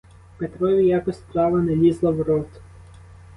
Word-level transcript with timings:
Петрові 0.37 0.87
якось 0.87 1.15
страва 1.15 1.59
не 1.59 1.75
лізла 1.75 2.11
в 2.11 2.21
рот. 2.21 2.47